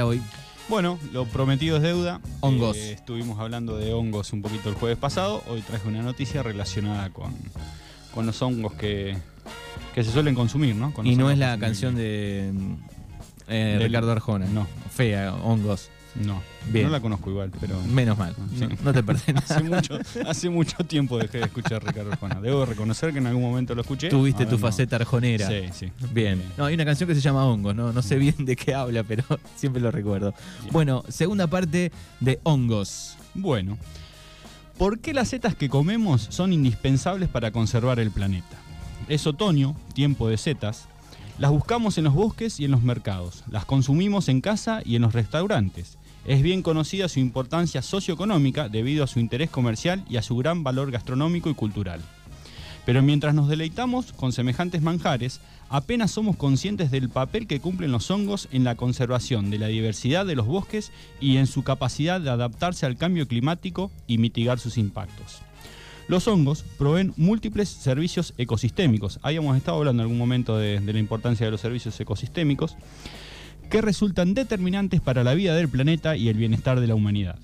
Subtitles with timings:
[0.00, 0.20] para hoy?
[0.68, 2.20] Bueno, lo prometido es deuda.
[2.40, 2.76] Hongos.
[2.76, 5.42] Eh, estuvimos hablando de hongos un poquito el jueves pasado.
[5.48, 7.34] Hoy traje una noticia relacionada con,
[8.14, 9.16] con los hongos que,
[9.94, 10.92] que se suelen consumir, ¿no?
[10.94, 12.52] Con Y no es la canción de
[13.48, 14.46] eh, Del- Ricardo Arjona.
[14.46, 14.66] No.
[14.94, 15.90] Fea, hongos.
[16.16, 16.42] No,
[16.72, 16.86] Bien.
[16.86, 18.34] no la conozco igual, pero Menos mal.
[18.58, 18.66] Sí.
[18.66, 22.40] No, no te perdés hace mucho, hace mucho tiempo dejé de escuchar Ricardo Arjona.
[22.40, 24.08] Debo reconocer que en algún momento lo escuché.
[24.08, 24.58] Tuviste tu no.
[24.58, 25.46] faceta arjonera.
[25.46, 25.92] Sí, sí.
[26.12, 26.42] Bien.
[26.58, 29.04] No, hay una canción que se llama Hongos, no, no sé bien de qué habla,
[29.04, 29.24] pero
[29.56, 30.34] siempre lo recuerdo.
[30.62, 30.72] Bien.
[30.72, 33.16] Bueno, segunda parte de Hongos.
[33.34, 33.78] Bueno,
[34.76, 38.56] ¿por qué las setas que comemos son indispensables para conservar el planeta?
[39.08, 40.88] Es otoño, tiempo de setas.
[41.38, 43.44] Las buscamos en los bosques y en los mercados.
[43.50, 45.96] Las consumimos en casa y en los restaurantes.
[46.26, 50.62] Es bien conocida su importancia socioeconómica debido a su interés comercial y a su gran
[50.62, 52.00] valor gastronómico y cultural.
[52.84, 58.10] Pero mientras nos deleitamos con semejantes manjares, apenas somos conscientes del papel que cumplen los
[58.10, 62.30] hongos en la conservación de la diversidad de los bosques y en su capacidad de
[62.30, 65.38] adaptarse al cambio climático y mitigar sus impactos.
[66.08, 69.20] Los hongos proveen múltiples servicios ecosistémicos.
[69.22, 72.76] Habíamos estado hablando en algún momento de, de la importancia de los servicios ecosistémicos
[73.70, 77.38] que resultan determinantes para la vida del planeta y el bienestar de la humanidad.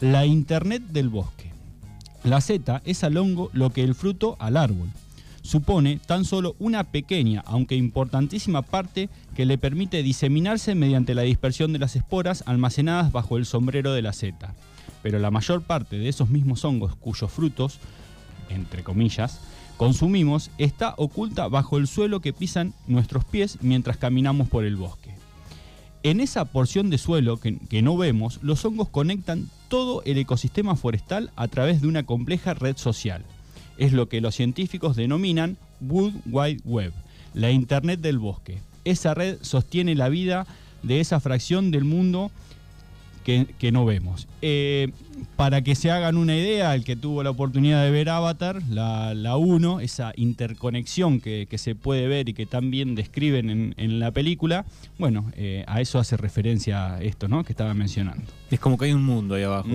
[0.00, 1.52] La Internet del bosque.
[2.24, 4.88] La seta es al hongo lo que el fruto al árbol.
[5.42, 11.72] Supone tan solo una pequeña, aunque importantísima parte que le permite diseminarse mediante la dispersión
[11.72, 14.54] de las esporas almacenadas bajo el sombrero de la seta.
[15.02, 17.78] Pero la mayor parte de esos mismos hongos cuyos frutos,
[18.48, 19.40] entre comillas,
[19.76, 25.14] consumimos está oculta bajo el suelo que pisan nuestros pies mientras caminamos por el bosque.
[26.04, 31.30] En esa porción de suelo que, no vemos, los hongos conectan todo el ecosistema forestal
[31.34, 33.24] a través de una compleja red social.
[33.78, 36.92] Es lo que los científicos denominan Wood Wide Web,
[37.32, 38.58] la Internet del bosque.
[38.84, 40.46] Esa red sostiene la vida
[40.82, 42.30] de esa fracción del mundo
[43.24, 44.28] que, que no vemos.
[44.42, 44.90] Eh,
[45.36, 49.14] para que se hagan una idea, el que tuvo la oportunidad de ver Avatar, la,
[49.14, 53.98] la 1, esa interconexión que, que se puede ver y que también describen en, en
[53.98, 54.66] la película,
[54.98, 57.42] bueno, eh, a eso hace referencia esto ¿no?
[57.44, 58.24] que estaba mencionando.
[58.50, 59.68] Es como que hay un mundo ahí abajo.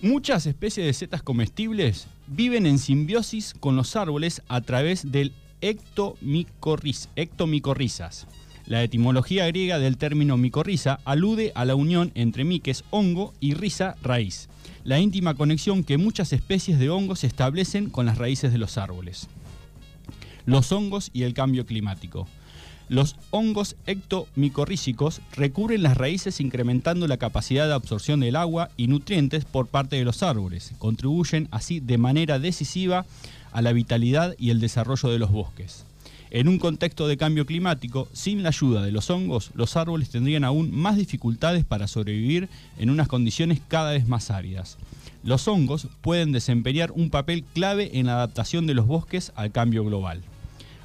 [0.00, 7.08] Muchas especies de setas comestibles viven en simbiosis con los árboles a través del ectomicorriz-
[7.16, 8.26] ectomicorrizas.
[8.68, 13.96] La etimología griega del término micorriza alude a la unión entre miques, hongo, y risa,
[14.02, 14.50] raíz.
[14.84, 19.28] La íntima conexión que muchas especies de hongos establecen con las raíces de los árboles.
[20.44, 22.28] Los hongos y el cambio climático.
[22.90, 29.46] Los hongos ectomicorrícicos recubren las raíces incrementando la capacidad de absorción del agua y nutrientes
[29.46, 30.74] por parte de los árboles.
[30.76, 33.06] Contribuyen así de manera decisiva
[33.50, 35.86] a la vitalidad y el desarrollo de los bosques.
[36.30, 40.44] En un contexto de cambio climático, sin la ayuda de los hongos, los árboles tendrían
[40.44, 44.76] aún más dificultades para sobrevivir en unas condiciones cada vez más áridas.
[45.24, 49.84] Los hongos pueden desempeñar un papel clave en la adaptación de los bosques al cambio
[49.84, 50.22] global.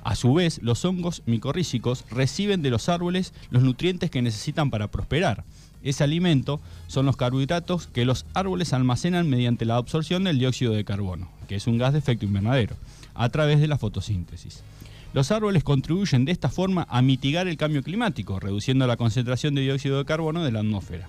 [0.03, 4.91] A su vez, los hongos micorrícicos reciben de los árboles los nutrientes que necesitan para
[4.91, 5.43] prosperar.
[5.83, 10.85] Ese alimento son los carbohidratos que los árboles almacenan mediante la absorción del dióxido de
[10.85, 12.75] carbono, que es un gas de efecto invernadero,
[13.13, 14.63] a través de la fotosíntesis.
[15.13, 19.61] Los árboles contribuyen de esta forma a mitigar el cambio climático, reduciendo la concentración de
[19.61, 21.07] dióxido de carbono de la atmósfera.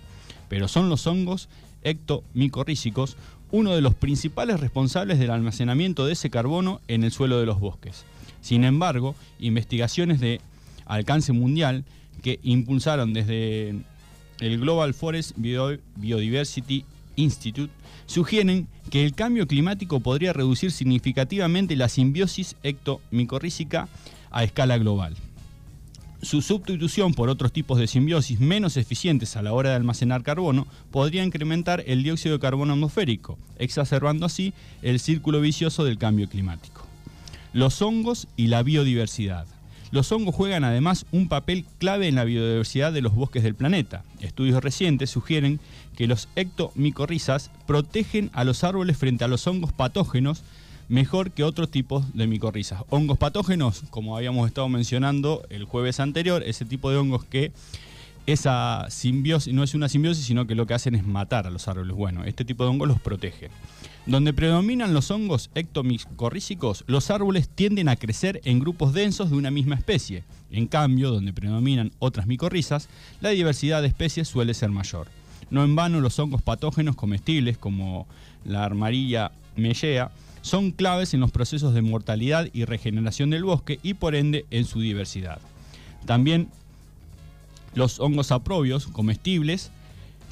[0.49, 1.49] Pero son los hongos
[1.83, 3.17] ectomicorrícicos
[3.51, 7.61] uno de los principales responsables del almacenamiento de ese carbono en el suelo de los
[7.61, 8.05] bosques.
[8.41, 10.41] Sin embargo, investigaciones de
[10.87, 11.85] alcance mundial
[12.23, 13.71] que impulsaron desde
[14.41, 16.85] el Global Forest Bio- Biodiversity
[17.17, 17.73] Institute
[18.07, 23.89] sugieren que el cambio climático podría reducir significativamente la simbiosis ectomicorrícica
[24.31, 25.15] a escala global.
[26.23, 30.67] Su sustitución por otros tipos de simbiosis menos eficientes a la hora de almacenar carbono
[30.91, 36.87] podría incrementar el dióxido de carbono atmosférico, exacerbando así el círculo vicioso del cambio climático.
[37.53, 39.47] Los hongos y la biodiversidad.
[39.95, 44.03] Los hongos juegan además un papel clave en la biodiversidad de los bosques del planeta.
[44.19, 45.61] Estudios recientes sugieren
[45.97, 50.43] que los ectomicorrizas protegen a los árboles frente a los hongos patógenos
[50.89, 52.83] mejor que otros tipos de micorrizas.
[52.91, 57.53] Hongos patógenos, como habíamos estado mencionando el jueves anterior, ese tipo de hongos que
[58.27, 61.69] esa simbiosis no es una simbiosis, sino que lo que hacen es matar a los
[61.69, 61.95] árboles.
[61.95, 63.51] Bueno, este tipo de hongos los protege.
[64.07, 69.51] Donde predominan los hongos ectomicorrícicos, los árboles tienden a crecer en grupos densos de una
[69.51, 70.25] misma especie.
[70.51, 72.89] En cambio, donde predominan otras micorrizas,
[73.21, 75.09] la diversidad de especies suele ser mayor.
[75.51, 78.07] No en vano, los hongos patógenos comestibles, como
[78.45, 80.11] la armarilla mellea,
[80.43, 84.65] son claves en los procesos de mortalidad y regeneración del bosque y por ende en
[84.67, 85.39] su diversidad.
[86.05, 86.49] También
[87.75, 89.71] Los hongos aprobios, comestibles,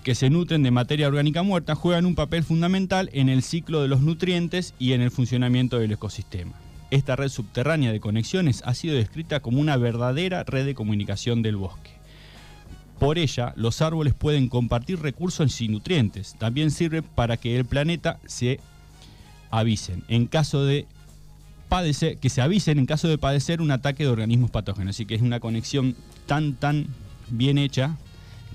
[0.03, 3.89] que se nutren de materia orgánica muerta, juegan un papel fundamental en el ciclo de
[3.89, 6.53] los nutrientes y en el funcionamiento del ecosistema.
[6.91, 11.57] Esta red subterránea de conexiones ha sido descrita como una verdadera red de comunicación del
[11.57, 11.91] bosque.
[12.99, 16.37] Por ella, los árboles pueden compartir recursos y nutrientes.
[16.39, 18.61] También sirve para que el planeta se
[19.51, 20.87] avisen en caso de
[21.69, 24.95] padecer, que se avisen en caso de padecer un ataque de organismos patógenos.
[24.95, 25.97] Así que es una conexión
[26.27, 26.87] tan, tan
[27.29, 27.97] bien hecha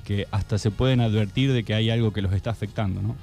[0.03, 3.01] que hasta se pueden advertir de que hay algo que los está afectando.
[3.01, 3.15] ¿no?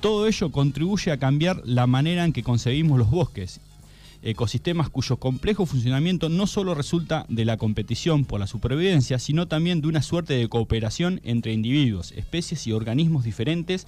[0.00, 3.60] Todo ello contribuye a cambiar la manera en que concebimos los bosques
[4.22, 9.80] ecosistemas cuyo complejo funcionamiento no solo resulta de la competición por la supervivencia, sino también
[9.80, 13.86] de una suerte de cooperación entre individuos, especies y organismos diferentes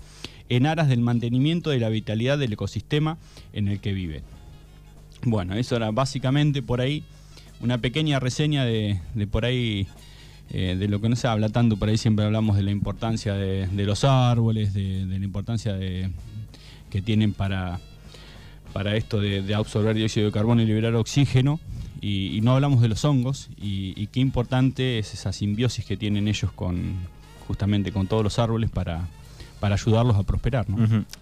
[0.48, 3.18] en aras del mantenimiento de la vitalidad del ecosistema
[3.52, 4.22] en el que viven.
[5.24, 7.02] Bueno, eso era básicamente por ahí
[7.60, 9.00] una pequeña reseña de,
[9.30, 9.88] por ahí
[10.50, 13.34] eh, de lo que no se habla tanto, por ahí siempre hablamos de la importancia
[13.34, 17.80] de, los árboles, de, la importancia que tienen para,
[18.72, 21.60] para esto de, absorber dióxido de carbono y liberar oxígeno,
[22.00, 26.52] y, no hablamos de los hongos, y, qué importante es esa simbiosis que tienen ellos
[26.52, 29.08] con justamente con todos los árboles para,
[29.58, 30.66] para ayudarlos a prosperar.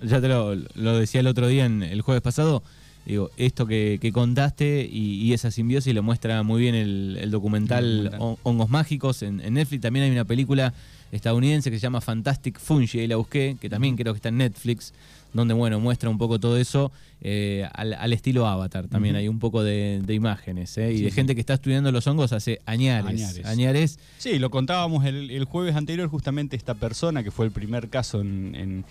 [0.03, 0.57] Ya te lo,
[0.99, 2.63] decía el otro día, en, el jueves pasado,
[3.07, 9.23] digo, esto que, contaste y, esa simbiosis lo muestra muy bien el, documental, Hongos Mágicos
[9.23, 9.83] en, en, Netflix.
[9.83, 10.75] También hay una película
[11.13, 14.39] estadounidense que se llama Fantastic Fungi, ahí la busqué, que también creo que está en
[14.39, 14.93] Netflix,
[15.33, 16.93] donde bueno, muestra un poco todo eso
[17.23, 18.89] eh, al, estilo Avatar.
[18.89, 20.93] También hay un poco de, imágenes ¿eh?
[20.93, 23.41] y de gente que está estudiando los hongos hace añares.
[23.45, 23.99] Añares.
[24.19, 28.85] Sí, lo contábamos el, jueves anterior, justamente esta persona que fue el primer caso en,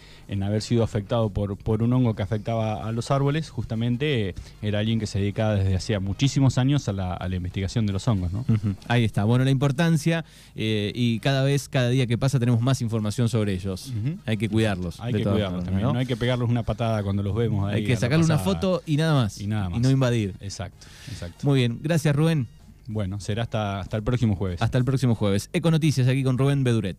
[0.44, 4.80] haber sido afectado por, por un hongo que afectaba a los árboles, justamente eh, era
[4.80, 8.32] alguien que se dedicaba desde hacía muchísimos años a la, investigación de los hongos.
[8.32, 8.46] ¿no?
[8.88, 9.24] Ahí está.
[9.24, 13.94] Bueno, la importancia y cada vez, cada día que pasa tenemos más información sobre ellos.
[14.26, 15.00] Hay que cuidarlos.
[15.00, 15.84] Hay que cuidarlos también.
[15.84, 15.98] ¿no?
[15.98, 17.72] hay que pegarles una patada cuando los vemos.
[17.72, 19.40] hay que sacarle una foto y nada más.
[19.40, 19.78] Y nada más.
[19.78, 20.34] Y no invadir.
[20.40, 21.46] Exacto, exacto.
[21.48, 21.80] Muy bien.
[21.82, 22.48] Gracias, Rubén.
[22.88, 24.62] Bueno, será hasta, hasta el próximo jueves.
[24.62, 25.50] Hasta el próximo jueves.
[25.54, 26.98] Eco Noticias aquí con Rubén Beduret.